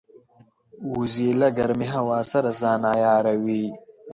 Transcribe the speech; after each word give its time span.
وزې 0.93 1.29
له 1.41 1.47
ګرمې 1.57 1.87
هوا 1.95 2.19
سره 2.31 2.49
ځان 2.61 2.81
عیاروي 2.93 3.65